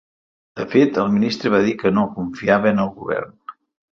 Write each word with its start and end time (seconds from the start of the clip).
De 0.59 0.63
fet, 0.71 0.95
el 1.01 1.11
ministre 1.17 1.51
va 1.57 1.59
dir 1.67 1.75
que 1.83 1.93
no 1.99 2.07
confiava 2.17 2.71
en 2.73 2.83
el 2.87 2.93
govern. 2.99 3.37